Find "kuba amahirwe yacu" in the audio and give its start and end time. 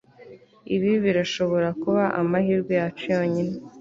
1.81-3.03